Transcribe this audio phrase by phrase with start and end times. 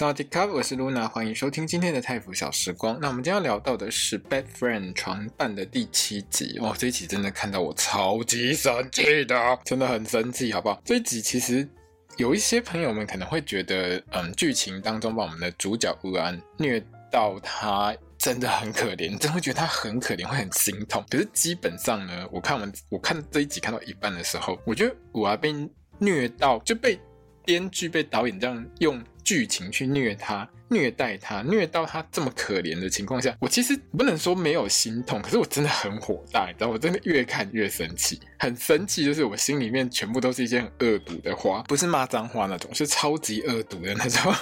[0.00, 2.98] 大家好，我是 Luna，欢迎收听今天的泰腐小时光。
[3.02, 6.58] 那我们今天要聊到的是《Bad Friend》床伴的第七集。
[6.60, 10.80] 哇，这一集真的看到我超级生气的，真的很生气，好不好？
[10.86, 11.68] 这一集其实
[12.16, 16.82] 有一些朋友们可能会觉得，嗯，剧情当中把我们的主角乌安虐
[17.12, 21.04] 到他真的很可怜，真的会觉得他很可怜，会很心痛。
[21.10, 25.54] 可是基本上呢，我看完我看这一集看到一半的时候，我觉得乌安被
[25.98, 26.98] 虐到就被
[27.44, 29.02] 编剧被导演这样用。
[29.22, 44.34] 剧情去虐他、虐待他、虐到他这么可怜的情况下，我其实不能说没有心痛，可是我真的很火大，你知道，我真的越看越生气，很生气，就是我心里面全部都是一些很恶毒的话，不是骂脏话那种，是超级恶毒的那种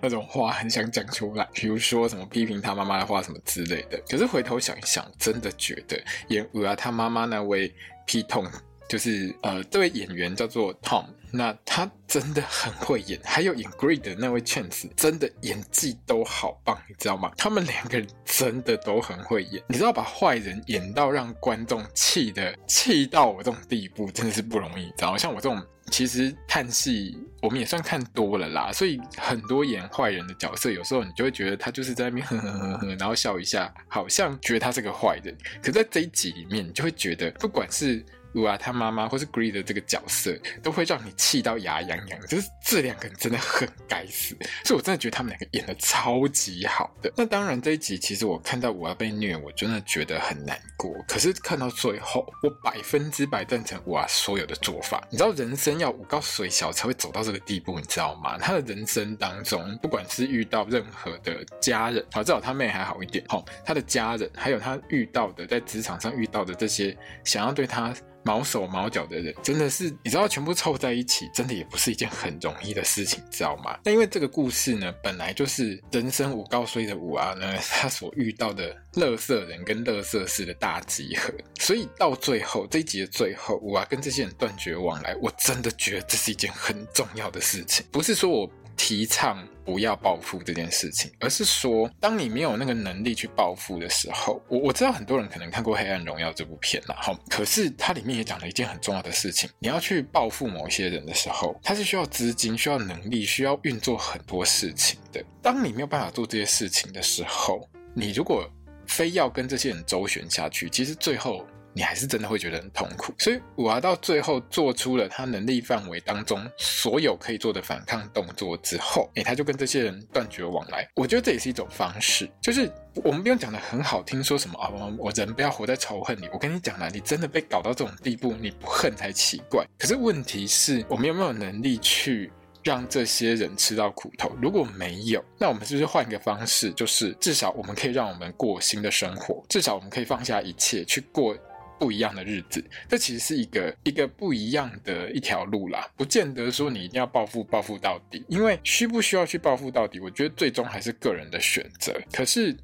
[0.00, 4.00] 那种话，很想讲出来，比如说什么批评他妈妈的话什么之类的。
[4.08, 7.70] 可是回头想一想，真的觉得演乌啊他妈妈那位
[8.06, 8.46] P 痛。
[8.88, 17.32] 就是呃，这位演员叫做 Tom，那他真的很会演，还有演 Greed 的那位 Chance，真的演技都好棒，你知道吗？
[17.36, 25.18] 他们两个人真的都很会演，你知道把坏人演到让观众气的气到我这种地步，真的是不容易，知道吗？
[25.18, 25.60] 像我这种
[25.90, 42.20] 其实看戏我们也算看多了啦，所以很多演坏人的角色，有时候你就会觉得他就是在那边呵呵呵呵，然后笑一下，好像觉得他是个坏人，可在这一集里面，你就会觉得不管是乌啊，他妈妈或是 Greed 的这个角色，都会让你气到牙痒痒。
[42.26, 47.12] 就是这两个人真的很该死，所以我真的觉得他们两个演得超级好的。
[47.16, 50.94] 那当然，这一集其实我看到乌啊被虐，我真的觉得很难过。
[51.06, 55.06] 可是看到最后，我百分之百赞成乌啊所有的做法。
[55.10, 58.38] 你知道，人生要五告水小才会走到这个地步，你知道吗？
[58.38, 63.24] 他的人生当中，不管是遇到任何的家人，好，至少他妹还好一点。
[63.28, 67.92] 好，他的家人，还有他遇到的在职场上遇到的这些想要对他。
[68.24, 73.78] 毛手毛脚的人真的是，你知道，全部凑在一起，真的也不是一件很容易的事情，知道吗？
[73.84, 88.50] 那因为这个故事呢，本来就是人生五告衰的五啊呢，他所遇到的垃圾人跟垃圾事的大集合，所以到最后这一集的最后，五啊跟这些人断绝往来，我真的觉得这是一件很重要的事情，不是说我。
[88.76, 105.24] 提倡不要报复这件事情，而是说，当你没有那个能力去报复的时候，我我知道很多人可能看过《黑暗荣耀》这部片了，哈，可是它里面也讲了一件很重要的事情，你要去报复某些人的时候，它是需要资金、需要能力、需要运作很多事情的。
[105.40, 108.48] 当你没有办法做这些事情的时候，你如果
[108.86, 111.46] 非要跟这些人周旋下去，其实最后。
[111.74, 120.86] 你还是真的会觉得很痛苦，所以五啊到最后做出了他能力范围当中所有可以做的反抗动作之后，诶，他就跟这些人断绝往来。
[120.96, 126.28] 我觉得这也是一种方式，就是我们不用讲得很好听，说什么啊，我人不要活在仇恨里。
[126.32, 129.64] 我跟你讲了，你真的被搞到这种地步，你不恨才奇怪。
[129.78, 132.30] 可是问题是，我们有没有能力去
[132.62, 134.30] 让这些人吃到苦头？
[134.42, 141.34] 如果没有，那我们是不是换一个方式，就是至少我们可以让我们过新的生活，至少我们可以放下一切去过。
[141.78, 151.92] 不一样的日子，这其实是一个一个不一样的一条路啦，不见得说你一定要报复报复到底，因为需不需要去报复到底，我觉得最终还是个人的选择。
[152.12, 152.56] 可是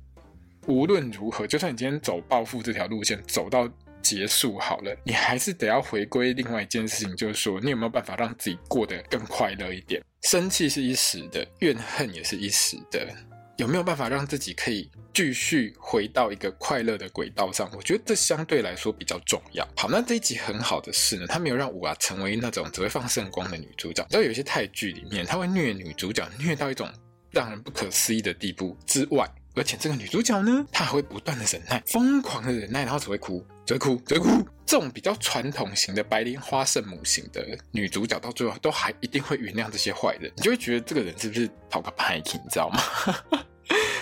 [0.66, 3.68] 无论如何，就算你今天走报复这条路线走到
[4.02, 10.02] 结束好了，你还是得要回归另外一件事情，就是说你有没有办法让自己过得更快乐一点？
[10.22, 13.08] 生气是一时的，怨恨也是一时的。
[13.58, 17.68] 有没有办法让自己可以继续回到一个快乐的轨道上？
[17.76, 19.66] 我觉得这相对来说比较重要。
[19.76, 24.04] 好，那这一集很好的是呢，他没有让五啊成为那种只会放圣光的女主角。
[24.04, 26.88] 你知道有些泰剧里面，他会虐女主角，虐到一种
[27.32, 34.48] 让人不可思议的地步之外，而且这个女主角呢，她还会不断的忍耐，疯狂的忍耐，然后只会哭，只会哭，只会哭。
[34.64, 40.30] 这种比较传统型的白莲花圣母型的女主角，到最后都还一定会原谅这些坏人。
[40.36, 42.78] 你就会觉得这个人是不是讨个拍你知道吗？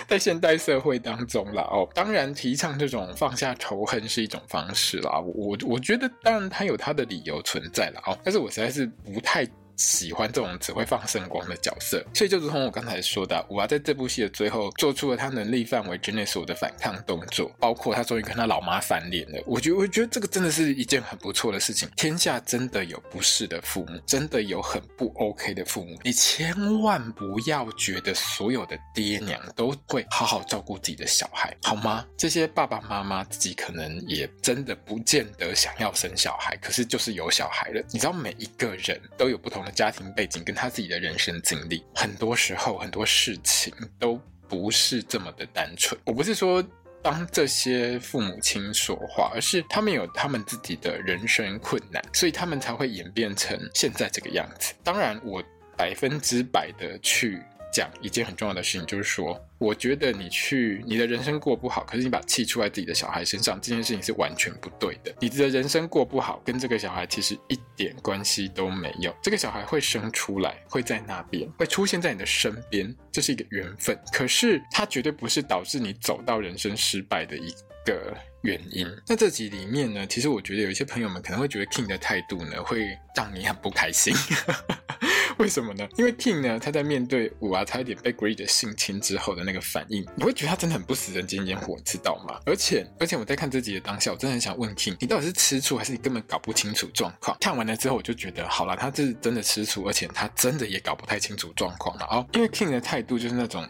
[0.07, 5.19] 在现代社会当中啦，哦，当然提倡这种放下仇恨是一种方式啦。
[5.19, 9.45] 我我觉得当然他有他的理由存在啦，哦，但是我实在是不太
[9.77, 12.03] 喜欢这种只会放圣光的角色。
[12.13, 19.41] 所以就如同我刚才说的，五娃在这部戏的最后做出了他能力范围之内所有的反抗动作，包括他终于跟他老妈翻脸了。
[19.45, 21.89] 我觉得，我觉得这个真的是一件很不错的事情。
[21.95, 25.97] 天下真的有不是的父母，真的有很不 OK 的父母。
[26.03, 32.05] 你千万不要觉得所有的爹娘都会好好照顾自己的小孩，好吗？
[32.17, 37.83] 这些爸爸妈妈自己可能也真的不见得想要生小孩，可是就是有小孩了。
[37.91, 45.99] 你知道，每一个人都有不同家庭背景跟他自己的人生经历，很多时候很多事情都不是这么的单纯。
[46.05, 46.63] 我不是说
[47.01, 54.73] 帮这些父母亲说话，而是他们有他们自己的人生困难，所以他们才会演变成现在这个样子。
[54.83, 55.43] 当然，我
[55.75, 57.41] 百分之百的去。
[57.77, 65.13] 讲一件很重要的事情，就是说，我觉得你去你的人生过不好，可是你把气出在自己的小孩身上，这件事情是完全不对的。
[65.19, 69.15] 你的人生过不好，跟这个小孩其实一点关系都没有。
[69.21, 73.95] 这个小孩会生出来，会在那边，会出现在你的身边，这是一个缘分。
[74.11, 77.53] 可是，它绝对不是导致你走到人生失败的一
[77.85, 78.87] 个原因。
[79.07, 84.15] 那这集里面呢，其实我觉得有一些朋友们可能会觉得 King 的态度呢，会让你很不开心。
[85.39, 85.87] 为什么呢？
[85.97, 92.39] 因为 King 呢，他在面对五娃差一点被 Greed 性侵之后的那个反应，你会觉得他真的很不食人间烟火，知道吗？
[92.45, 97.37] 而且，而且我在看这集的当下，我真的很想问 King，你到底是吃醋还是你根本搞不清楚状况？
[97.39, 102.25] 看完了之后，我就觉得，好了，他是真的吃醋，而且他真的也搞不太清楚状况了哦。
[102.33, 103.67] 因为 King 的态度就是那种。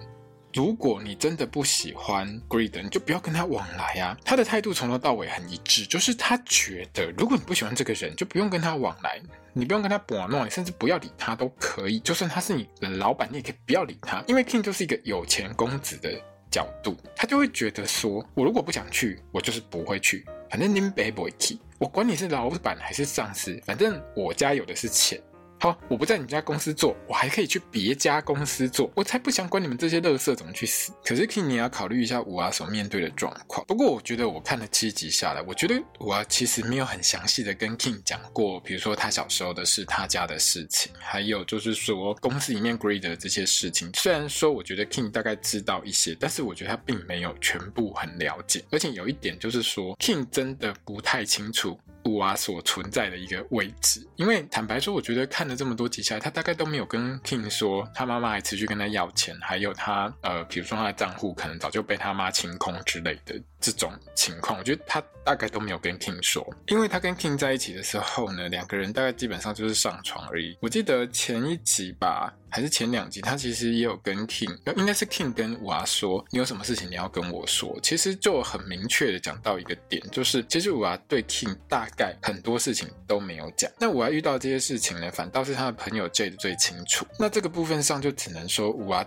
[0.58, 4.18] 如果你真的不喜欢 Greed，你就不要跟他往来啊。
[4.26, 9.22] 他的态度从头到尾很一致，就是他觉得，如果你不喜欢这个人，就不用跟他往来，
[9.54, 12.00] 你不用跟他玩弄，你甚至不要理他都可以。
[12.00, 14.24] 就算他是你的老板，你也可以不要理他。
[14.28, 16.20] 因为 King 就是一个有钱公子的
[16.50, 20.26] 角度，他就会觉得说，我如果不想去，我就是不会去。
[20.50, 25.22] 反正你们不会去，我管你是老板还是上司，反正我家有的是钱。
[25.60, 30.94] 好，我不在你家公司做，我还可以去别家公司做，我才不想管你们这些垃圾怎么去死。
[31.04, 33.66] 可是 King，你要考虑一下五娃所面对的状况。
[33.66, 43.90] 不过我觉得我看了七集下来，我觉得五娃其实没有很详细的跟 King 讲过，比如说他小时候的事、他家的事情，还有就是说公司里面 Greed 的这些事情。
[43.96, 48.64] 虽然说我觉得 King 大概知道一些，但是我觉得他并没有全部很了解。
[48.70, 51.80] 而且有一点就是说，King 真的不太清楚。
[52.08, 70.58] 五娃所存在的一个位置，因为坦白说，我觉得看了这么多集下来，他大概都没有跟 King 说，他妈妈还持续跟他要钱，还有他呃，比如说他的账户可能早就被他妈清空之类的这种情况，我觉得他大概都没有跟 King 说，因为他跟 King 在一起的时候呢，两个人大概基本上就是上床而已。
[70.62, 72.34] 我记得前一集吧。
[72.58, 77.78] 还是前两集，他其实也有跟 King，应该是 King 跟娃说，你有什么事情你要跟我说。
[77.84, 83.72] 其实就很明确的讲到一个点，就是其实娃对 King 大概很多事情都没有讲。
[83.78, 87.06] 那娃遇到这些事情呢，反倒是他的朋友 Jay 最清楚。
[87.20, 89.06] 那这个部分上就只能说娃。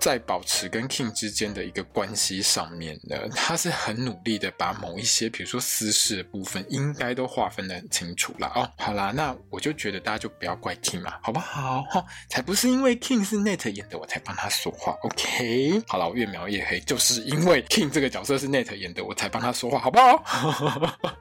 [0.00, 8.70] 在保持跟 King 之间的一个关系上面呢，他是很努力的把某一些，比如说私事的部分，应该都划分得很清楚了哦。
[8.78, 11.82] 好啦，那我就觉得大家就不要怪 King 嘛，好不好？
[11.90, 14.96] 哈，才不是因为 King 是 Nate 演的，我才帮他说话。
[15.02, 20.24] OK，好了，我越描越黑，就是因为 King 这个角色是 Nate 演的，我才帮他说话，好不好？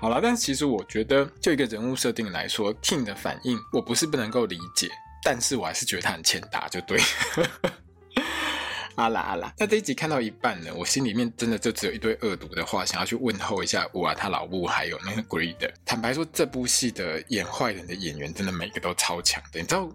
[0.00, 4.88] 好了，但其实我觉得，就一个人物设定来说，King 的反应我不是不能够理解，
[5.22, 7.00] 但是我还是觉得他很欠打，就对。
[8.96, 15.56] 阿啦阿啦，那这一集看到一半呢，我心里面真的就只有一堆恶毒的话，想要去问候一下五娃他老母，还有那个 Greed。
[15.86, 19.88] 坦白说，这部戏的演坏人的演员真的每个都超强的，你知道？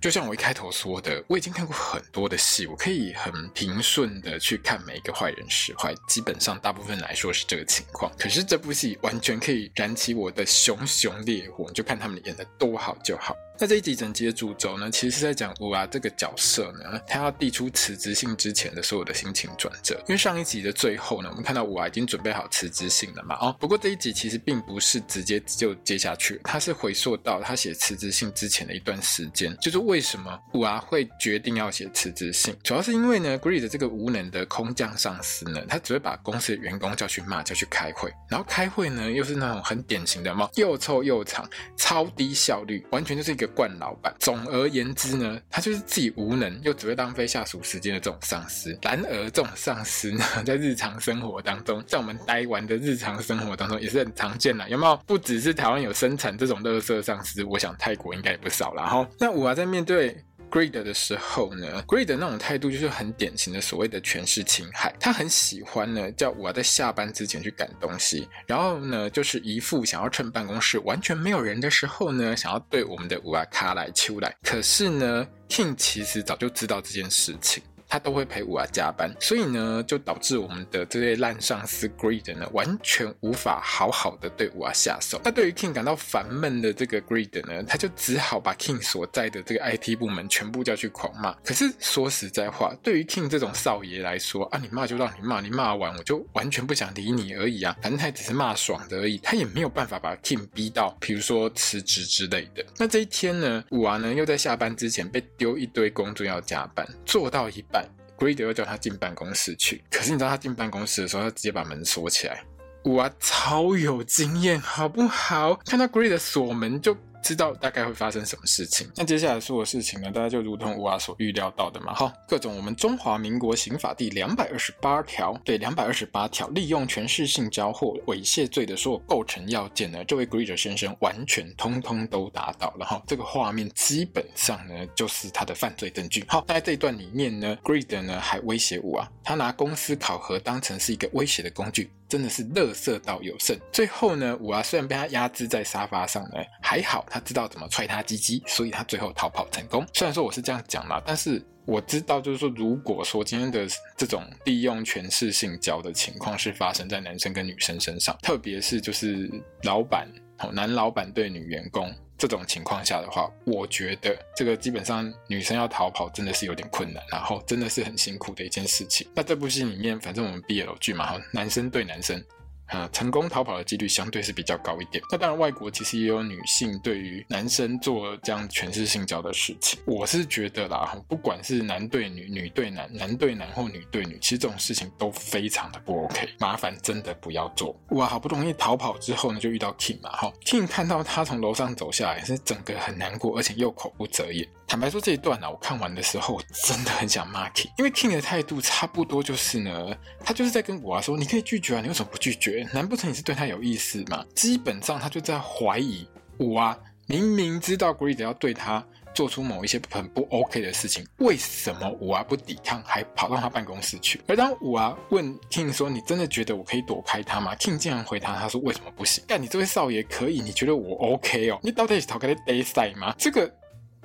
[0.00, 8.10] 就像我一开头说的，我已经看过很多的戏，我可以很平顺的去看每一个坏人使坏，基本上大部分来说是这个情况。
[8.18, 13.36] 可是这部戏完全可以燃起我的熊熊烈火，你就看他们演的多好就好。
[13.56, 19.94] 那这一集整集的主轴呢，其实是在讲五娃这个角色呢，他要递出辞职信之前的所有的心情转折。
[20.08, 43.43] 因为上一集的最后呢，我们看到五娃已经准备好辞职信了嘛，哦，不过这一集其实并不是直接就接下去，他是回溯到他写辞职信之前的一段时间，就是为什么五娃会决定要写辞职信，主要是因为呢，Greed 这个无能的空降上司呢，他只会把公司的员工叫去骂，叫去开会，然后开会呢又是那种很典型的嘛，又臭又长，超低效率，完全就是一个。
[43.46, 48.76] 惯老板，总而言之呢，他就是自己无能又只会浪费下属时间的这种上司。
[48.82, 54.96] 然而，这种上司呢，在日常生活当中，在我们待玩的日常生活当中也是很常见的，有没有？
[55.06, 58.86] 不只是台湾有生产这种垃圾上司，我想泰国应该也不少了。
[58.86, 60.16] 哈，那我还在面对
[60.54, 64.94] Greed 的时候呢，Greed 的那种态度就是很典型的所谓的权势侵害。
[65.00, 74.32] 他很喜欢呢，叫我在下班之前去赶东西，然后呢，就是一副想要趁办公室完全没有人的时候呢，想要对我们的五阿卡来出来。
[74.44, 77.60] 可是呢，King 其实早就知道这件事情。
[77.94, 85.20] 他都会陪五娃加班，所以呢，就导致我们的这些烂上司 Greed 呢，完全无法好好的对五娃下手。
[85.22, 91.32] 那对于 King 感到烦闷的这个 Greed 呢，他就只好把 King 所在的这个 IT 部门全部叫去狂骂。
[91.44, 102.66] 可是说实在话，对于 King 这种少爷来说啊，你骂就让你骂，你骂完我就完全不想理你而已啊，反正他只是骂爽的而已，他也没有办法把 King 逼到，比如说辞职之类的。
[102.76, 107.83] 那这一天呢，五娃呢又在下班之前被丢一堆工作要加班，做到一半。
[108.18, 112.42] Greed 又叫他进办公室去，可是你知道他进办公室的时候，他直接把门锁起来。
[112.84, 115.54] 哇，超有经验，好不好？
[115.64, 116.96] 看到 Greed 锁门就。
[117.24, 118.86] 知道大概会发生什么事情。
[118.94, 136.22] 那接下来说的事情呢，大家就如同五娃所预料到的嘛，哈，各种我们中华民国刑法第两百二十八条，对，两百二十八条，利用权势性交或猥亵罪的所有构成要件呢，这位 Greed 先生完全通通都达到，然后这个画面基本上呢，就是他的犯罪证据。
[136.28, 141.90] 好，在这一段里面呢，Greed 呢还威胁五娃，他拿公司考核当成是一个威胁的工具。
[142.14, 143.58] 真的是乐色到有剩。
[143.72, 149.84] 最后呢，我啊虽然被他压制在沙发上呢，还好他知道怎么踹他鸡鸡，所以他最后逃跑成功。
[149.92, 153.66] 虽然说我是这样讲啦，但是我知道，就是说，如果说今天的
[153.96, 159.28] 这种利用权势性交的情况是发生在男生跟女生身上，特别是就是
[159.64, 160.06] 老板，
[160.52, 161.92] 男老板对女员工。
[162.16, 169.06] 这种情况下的话，我觉得这个基本上女生要逃跑真的是有点困难，然后真的是很辛苦的一件事情。
[169.14, 172.22] 那这部戏里面，反正我们 BL 剧嘛，哈，男生对男生。
[172.66, 175.02] 啊，成功逃跑的几率相对是比较高一点。
[175.10, 179.78] 那当然，外国其实也有女性对于男生做这样全是性交的事情。
[179.86, 186.28] 我是觉得啦，不管是男对女、女对男、男对男或女对女，其实这种事情都非常的不 OK。
[186.38, 187.78] 麻烦真的不要做。
[187.90, 194.48] 哇，好不容易逃跑之后呢，就遇到 King 嘛，哈，King 看到他从楼上走下来，是整个很难过，而且又口不择言。
[194.66, 199.94] 坦白说，这一段呢、啊，我看完的时候，我真的很想骂 King，因为 King 的态度差不多就是呢，
[200.24, 202.53] 他就是在跟我啊说，你可以拒绝啊，你为什么不拒绝？
[202.72, 204.24] 难不成你是对他有意思吗？
[204.34, 206.06] 基本上他就在怀疑
[206.38, 208.84] 五娃，明明知道 Greed 要对他
[209.14, 214.20] 做出某一些很不 OK 的事情，为什么五娃不抵抗，还跑到他办公室去？
[214.26, 219.24] 而当五娃问 King 说，你真的觉得我可以躲开他吗？King 竟然回答他说，为什么不行？
[219.26, 221.58] 但你这位少爷可以，你觉得我 OK 哦？
[221.62, 223.14] 你到底是逃开的 day 赛吗？
[223.18, 223.52] 这个。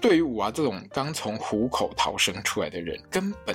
[0.02, 3.54] 对于五娃这种刚从虎口逃生出来的人，根本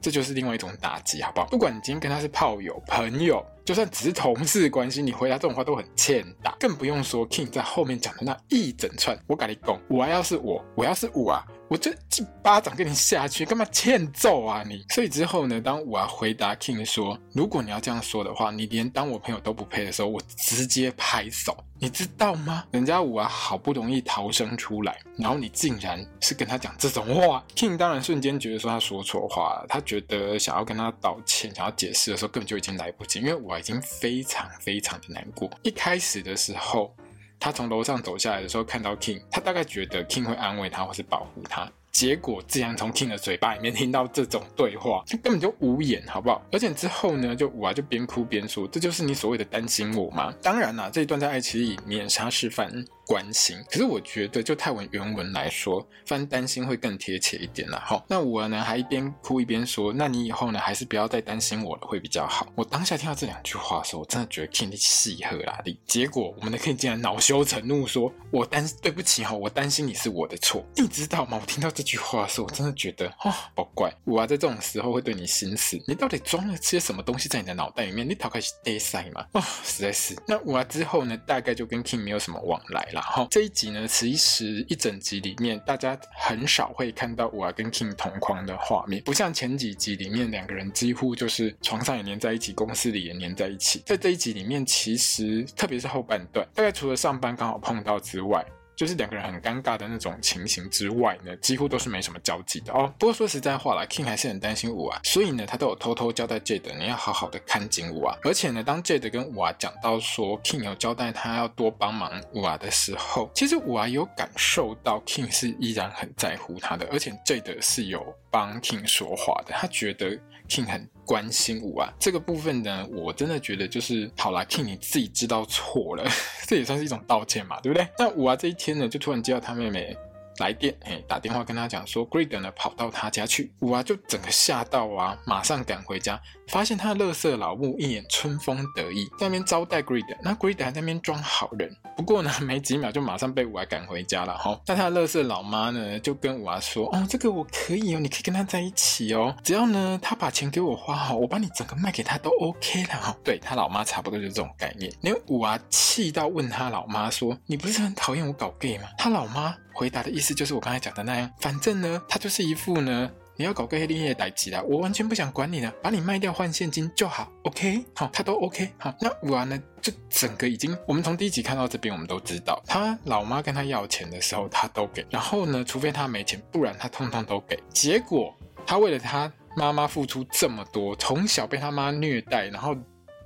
[0.00, 1.46] 这就是另外一种打击，好不好？
[1.48, 9.18] 不管你今天跟他是炮友、朋友，就算只是同事关系，你回答这种话都很欠打，更不用说 King 在后面讲的那一整串。
[9.26, 11.44] 我跟你讲，五娃要是我，我要是五啊。
[11.68, 14.84] 我这一巴掌给你下去，干嘛欠揍啊你？
[14.90, 22.64] 所以之后呢，当五娃回答 King 说：“如果你要这样说的话，你连当我朋友都不配的时候，我直接拍手，你知道吗？
[22.70, 27.44] 人家五啊好不容易逃生出来，然后你竟然是跟他讲这种话。
[27.56, 35.50] ”King 当然瞬间觉得说他说错话了，他觉得想要跟他道歉、想要解释的时候，根本就已经来不及，因为我已经非常非常的难过。
[35.62, 36.94] 一开始的时候。
[37.38, 41.70] 他从楼上走下来的时候，看到 King，他大概觉得 King 会安慰他或是保护他。
[41.92, 46.42] 结果竟然从 King 的嘴巴里面听到这种对话，就根本就无言，好不好？
[46.50, 52.72] 而且之后呢，就五娃就边哭边说：“这就是你所谓的担心我吗？”当然啦，这一段在爱奇艺免杀示范。
[53.06, 57.82] 关心，可是我觉得就泰文原文来说，翻担心会更贴切一点啦。
[57.86, 62.46] 好，那我呢还一边哭一边说，那你以后呢还是不要再担心我了，会比较好。
[62.56, 65.78] 我当下听到这两句话的时候，我真的觉得 King 戏和啦力。
[65.86, 70.66] 结果我们的 King 竟然恼羞成怒说，我担对不起哈，我担心你是我的错。
[70.74, 71.38] 你知道吗？
[71.40, 73.92] 我听到这句话的时候，我真的觉得啊，好怪。
[74.04, 78.08] 我啊在这种时候会对你心死，你到底装了些什么东西在你的脑袋里面？
[78.08, 79.24] 你逃开是 day 赛吗？
[79.32, 80.16] 啊，实在是。
[80.26, 82.95] 那我啊之后呢，大概就跟 King 没有什么往来了。
[82.96, 93.82] 然后这一集呢，其实一整集里面，大家很少会看到我跟 King 同框的画面，不像前几集里面两个人几乎就是床上也黏在一起，公司里也黏在一起。
[93.84, 98.42] 在这一集里面，其实特别是后半段，大概除了上班刚好碰到之外。
[98.76, 102.92] 就是两个人很尴尬的那种情形之外呢，几乎都是没什么交集的哦。
[102.98, 108.16] 不过说实在话啦，King 还是很担心五娃，所以呢，他都有偷偷交代 Jade 你要好好的看紧五娃。
[108.22, 120.18] 而且呢，当 Jade 跟五娃讲到说 King 有交代他要多帮忙五娃的时候，其实五娃有感受到 King 是依然很在乎他的，而且 Jade 是有帮 King 说话的，他觉得。
[120.48, 126.04] King 很关心五娃，这个部分呢，我真的觉得就是好啦，King 你自己知道错了，
[126.46, 127.86] 这也算是一种道歉嘛，对不对？
[127.96, 129.96] 那五娃这一天呢，就突然接到他妹妹
[130.38, 144.58] 来电，哎，打电话跟他讲说，Greed 呢跑到他家去，五娃就整个吓到啊，马上赶回家，发现他的乐色老母一脸春风得意，在那边招待 Greed，那 Greed 还在那边装好人，不过呢，没几秒就马上被五娃赶回家了哈。
[144.66, 153.16] 那他的乐色老妈呢，就跟五娃说，哦，这个我可以哦，你可以跟他在一起哦，只要呢他把钱给我花好，我把你整个卖给他都 OK 了哈。
[153.24, 158.88] 对，他老妈差不多就是这种概念，连五娃气到问他老妈说，你不是很讨厌我搞 gay 吗？
[158.98, 159.54] 他老妈。
[159.78, 178.34] 回答的意思就是我刚才讲的那样，反正呢，他就是一副呢，你要搞个黑恋的代志啦，我完全不想管你了，把你卖掉换现金就好，OK，好，他都 OK，好，那完了，这，整个已经，我们从第一集看到这边，我们都知道，他老妈跟他要钱的时候，他都给，然后呢，除非他没钱，不然他通通都给，结果
[178.66, 182.76] 他为了他妈妈付出这么多，从小被他妈虐待，然后。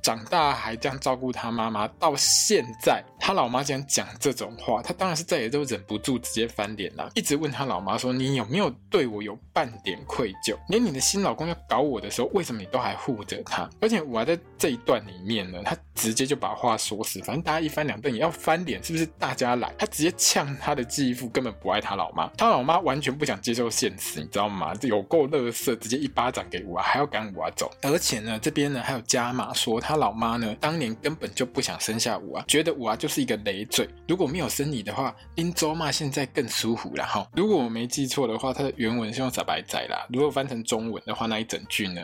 [0.02, 10.56] 长大还这样照顾他妈妈，到现在他老妈竟然讲这种话，他当然是再也都忍不住直接翻脸了，一直问他老妈说：“你有没有对我有半点愧疚？
[10.68, 13.68] 连你的新老公要搞我的时候，为什么你都还护着他？
[13.80, 19.04] 而且我还在这一段里面呢，他直接就把话说死，反正大家一翻两瞪也要翻脸，是不是？
[19.18, 24.72] 大家来，他直接呛他的继父根本不爱他老妈，他老妈完全不想接受现实，你知道吗？
[24.82, 29.89] 有够乐色，直接一巴掌给我，还要赶我走，而且呢，这边呢还有加码说他。
[29.90, 33.88] 他老妈呢，当年根本就不想生下五娃，觉得五娃就是一个累赘。
[34.06, 37.28] 如果没有生你的话，林州嘛现在更舒服了哈。
[37.34, 40.06] 如果我没记错的话，它的原文是用傻白仔啦。
[40.08, 42.00] 如果翻成中文的话，那一整句呢，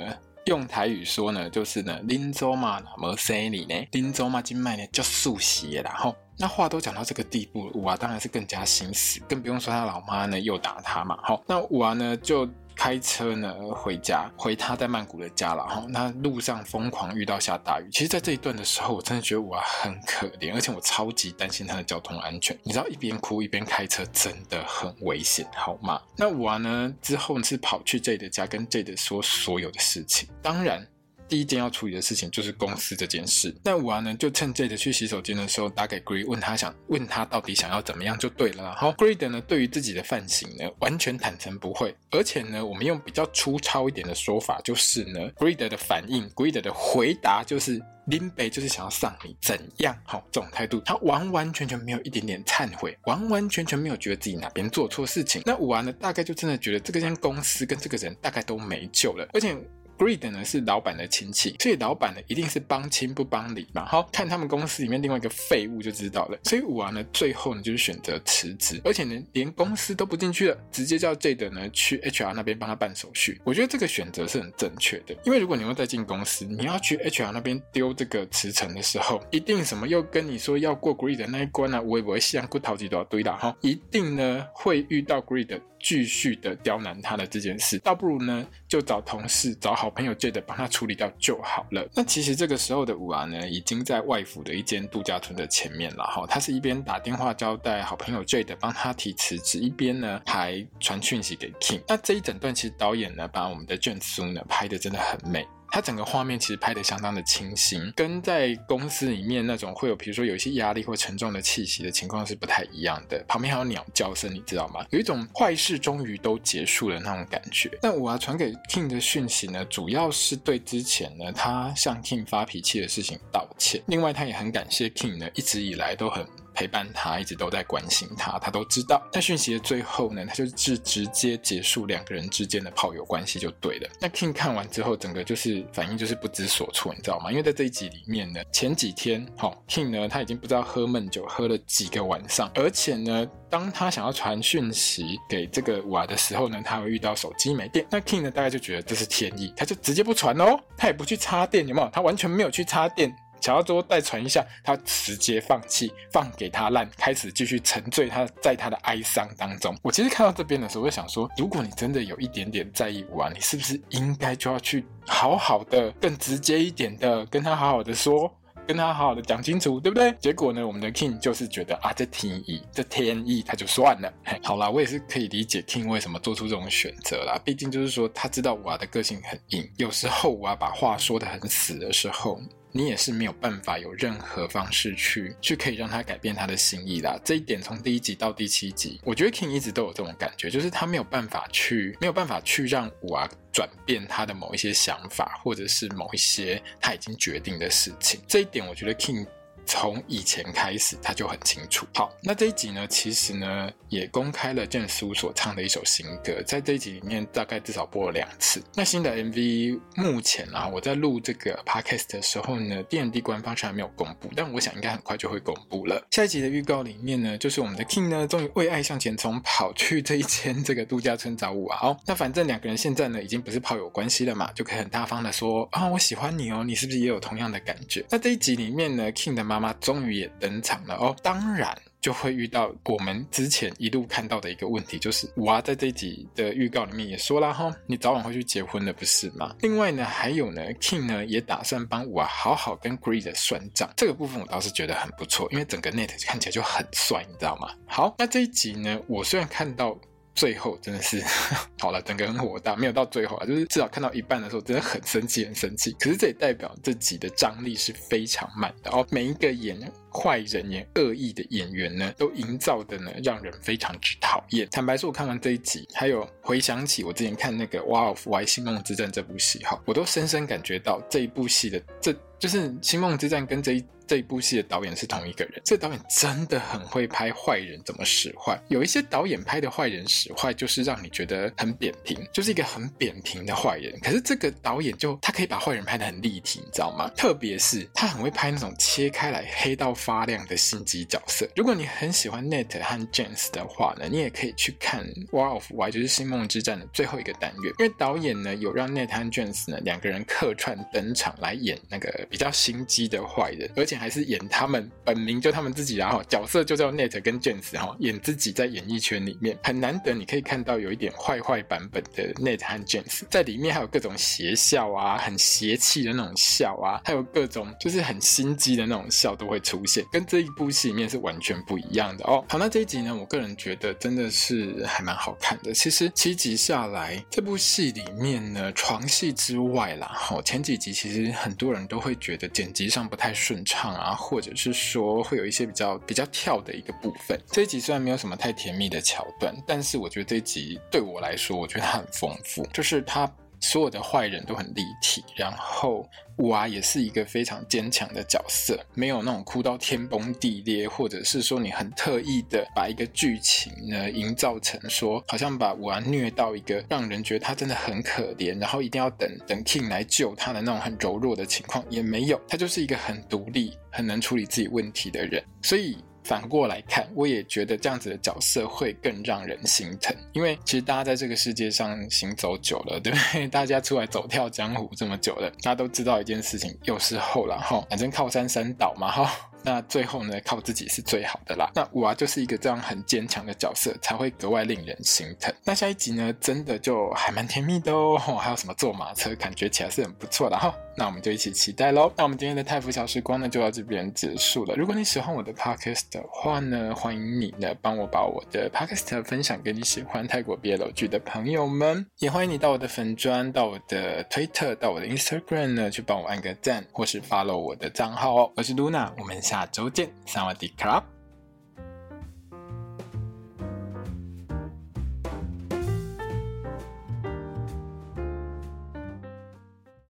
[0.47, 6.13] 用台语说呢，就是呢，林州嘛没生你呢，林州嘛今麦呢叫素洗了哈。
[6.39, 11.17] 那话都讲到这个地步，五娃当然是更加心死，更不用说他老妈呢又打他嘛。
[11.23, 12.49] 好，那五娃呢就。
[12.77, 15.85] 开车呢回家，回他在曼谷的家了哈。
[15.89, 22.57] 那路上疯狂遇到下大雨，其实，在这一段的时候，我真的觉得我很可怜，而且我超级担心他的交通安全。
[22.63, 26.01] 你知道，一边哭一边开车真的很危险，好吗？
[26.17, 30.87] 那我呢之后是跑去 J 的家，跟 J 的说所有的事情，当然。
[31.29, 33.55] 第一件要处理的事情就是公司这件事。
[33.65, 38.63] 那五娃呢，就趁 Jade 去洗手间的时候打给 Greed，问他想问他到底想要怎么样就对了。
[38.63, 41.95] 然后 Greed 呢，对于自己的犯行呢，完全坦诚不讳。
[42.11, 49.97] 而且呢，我们用比较粗糙一点的说法，就是呢，Greed 的反应，Greed 的回答就是林北就是想要上你怎样？
[50.05, 55.43] 好，这种态度，他完完全全没有一点点忏悔，完完全全没有觉得自己哪边做错事情。
[55.45, 59.57] 那五娃呢，大概就真的觉得这个间公司跟这个人大概都没救了，而且。
[59.99, 63.87] Greed 呢是老板的亲戚，所以老板呢一定是帮亲不帮理嘛。
[63.87, 66.39] 好，看他们公司里面另外一个废物就知道了。
[66.45, 73.41] 所以五娃呢最后呢就是选择辞职，而且呢连公司都不进去了，直接叫 Jade 呢去 HR 那边帮他办手续。
[73.45, 85.61] 我觉得这个选择是很正确的，因为如果你要再进公司，你要去 HR 那边丢这个辞呈的时候，一定什么又跟你说要过 Greed 那一关啊，我也不会像骨头几多堆的哈，一定呢会遇到 Greed。
[85.81, 91.89] 继续的刁难他的这件事，倒不如呢就找同事、找好朋友 J 的帮他处理掉就好了。
[91.95, 96.27] 那其实这个时候的五娃呢，已经在外府的一间度假村的前面了哈。
[96.27, 101.81] 他是一边打电话交代好朋友 J 的帮他提辞职，一边呢还传讯息给 King。
[101.87, 105.47] 那这一整段其实导演呢把我们的卷苏呢拍的真的很美。
[105.71, 113.23] 它整个画面其实拍得相当的清新，跟在公司里面那种会有，比如说有一些压力或沉重的气息的情况是不太一样的。
[113.29, 114.85] 旁边还有鸟叫声，你知道吗？
[114.91, 117.71] 有一种坏事终于都结束了那种感觉。
[117.83, 123.83] 那我要传给 King 的讯息呢，主要是对之前呢他向 King 发脾气的事情道歉。
[123.87, 126.27] 另外，他也很感谢 King 呢一直以来都很。
[126.57, 129.01] 陪伴他，一直都在关心他，他都知道。
[129.13, 133.89] 在讯息的最后呢，他就是直接结束两个人之间的炮友关系就对了。
[134.01, 137.31] 那 King 看完之后，整个就是反应就是不知所措，你知道吗？
[137.31, 147.87] 因为在这一集里面呢，前几天，好、哦、King 呢他已经不知道喝闷酒喝了几个晚上，而且呢，当他想要传讯息给这个娃的时候呢，他会遇到手机没电。
[147.91, 151.91] 那 King 呢大概就觉得这是天意，他就直接不传哦，他也不去插电，有没有？
[151.93, 153.15] 他完全没有去插电。
[153.41, 159.77] 想要多再传一下，他直接放弃，放给他烂，开始继续沉醉他在他的哀伤当中。
[159.83, 168.31] 我其实看到这边的时候，我就想说，如果你真的有一点点在意五娃，你是不是应该就要去好好的、更直接一点的跟他好好的说，
[168.67, 170.13] 跟他好好的讲清楚，对不对？
[170.19, 174.13] 结果呢，我们的 King 就是觉得啊，这天意，这天意，他就算了。
[174.43, 177.41] 好啦，我也是可以理解 King 为什么做出这种选择啦。
[177.45, 182.41] 毕竟就是说，他知道我的个性很硬，有时候五娃把话说得很死的时候。
[182.77, 187.19] 你也是没有办法有任何方式去去可以让他改变他的心意啦。
[187.25, 198.21] 这一点从第一集到第七集，我觉得 King 一直都有这种感觉，就是他没有办法去没有办法去让五娃转变他的某一些想法，或者是某一些他已经决定的事情。
[198.29, 199.27] 这一点我觉得 King
[199.67, 201.87] 从以前开始他就很清楚。
[201.95, 208.63] 好，那这一集呢，其实呢也公开了郑书所唱的一首新歌，在这一集里面大概至少播了两次。
[208.75, 216.07] 那新的 MV 目前啊，我在录这个 Podcast 的时候呢，DND 官方还没有公布，但我想应该很快就会公布了。
[216.11, 221.79] 下一集的预告里面呢，就是我们的 King 呢，终于为爱向前冲，跑去这一间这个度假村找五娃。
[221.83, 228.05] 哦，那反正两个人现在呢，已经不是炮友关系了嘛，就可以很大方的说啊，我喜欢你哦，你是不是也有同样的感觉？
[228.11, 231.77] 那这一集里面呢，King 的妈妈妈终于也登场了哦，当然。
[231.99, 239.53] 就会遇到我们之前一路看到的一个问题，就是五娃在这集的预告里面也说了哈，你早晚会去结婚的，不是吗？
[239.61, 247.75] 另外呢，还有呢，King 呢也打算帮五娃好好跟 Greed 算账，这个部分我倒是觉得很不错，因为整个 Net 看起来就很帅，你知道吗？
[247.89, 249.99] 好，那这一集呢，我虽然看到。
[250.37, 251.21] 最后真的是
[251.81, 255.91] 好了，整个很火大，没有到最后啊，就是至少看到一半的时候，真的很生气，很生气。
[255.99, 259.05] 可是这也代表这集的张力是非常满的哦。
[259.11, 259.77] 每一个演
[260.13, 264.69] 坏人、演恶意的演员呢，都营造的呢，让人非常之讨厌。
[264.71, 273.85] 坦白说，我看完这一集，还有回想起我之前看那个《w of Y 星梦之战》这部戏哈，我都深深感觉到这一部戏的这就是《星梦之战》跟这一。
[274.07, 278.59] 这一部戏的导演是同一个人，这导演真的很会拍坏人怎么使坏。
[278.69, 283.99] 有一些导演拍的坏人使坏，就是让你觉得很扁平，就是一个很扁平的坏人。
[284.01, 287.11] 可是这个导演就他可以把坏人拍得很立体，你知道吗？
[287.17, 291.49] 特别是他很会拍那种切开来黑到发亮的心机角色。
[291.57, 303.96] 如果你很喜欢 Nate 和 James 的话呢，你也可以去看《War of Y》，就是《星梦之战》的最后一个单元，因为导演呢有让 Nate 和 James 呢两个人客串登场来演那个比较心机的坏人，而且。
[303.99, 322.45] 还是演他们本名就他们自己，然后角色就叫 Nate 跟 James 哈，演自己在演艺圈里面很难得，你可以看到有一点坏坏版本的 Nate 和 James 在里面，还有各种邪笑啊，很邪气的那种笑啊，还有各种就是很心机的那种笑都会出现，跟这一部戏里面是完全不一样的哦。
[322.49, 325.73] 好，那这一集呢，我个人觉得真的是还蛮好看的。
[325.73, 333.86] 其实七集下来，这部戏里面呢，床戏之外啦，哈，前几集其实很多人都会觉得剪辑上不太顺畅。
[333.95, 337.41] 啊，或者是说会有一些比较比较跳的一个部分。
[337.51, 343.31] 这一集虽然没有什么太甜蜜的桥段，但是我觉得这一集对我来说，我觉得它很丰富，就是它。
[343.61, 365.97] 所有的坏人都很立体，然后五娃也是一个非常坚强的角色，没有那种哭到天崩地裂，或者是说你很特意的把一个剧情呢营造成说，好像把五娃虐到一个让人觉得他真的很可怜，然后一定要等等 King 来救他的那种很柔弱的情况也没有，他就是一个很独立、很能处理自己问题的人，所以。
[366.27, 373.47] 反过来看，我也觉得这样子的角色会更让人心疼，因为其实大家在这个世界上行走久了，对不对？
[373.49, 379.31] 大家出来走跳江湖这么久了，大家都知道一件事情，有时候啦哈，反正靠山山倒嘛哈。
[379.63, 381.69] 那最后呢，靠自己是最好的啦。
[381.75, 385.53] 那五娃就是一个这样很坚强的角色，才会格外令人心疼。
[385.65, 388.17] 那下一集呢，真的就还蛮甜蜜的哦。
[388.17, 390.73] 还有什么坐马车，感觉起来是很不错的哈。
[390.97, 392.13] 那我们就一起期待喽。
[392.17, 394.77] 那我们今天的泰服小时光呢，就到这边结束了。
[394.77, 408.53] 如果你喜欢我的 podcast 的话呢，欢迎你呢帮我把我的 podcast 分享给你喜欢泰国 BL 剧的朋友们，也欢迎你到我的粉专、到我的推特、到我的 Instagram 呢去帮我按个赞，或是 follow 我的账号哦。
[408.57, 409.57] 我是 Luna，我们下。
[409.57, 411.16] 下周见，萨瓦迪卡。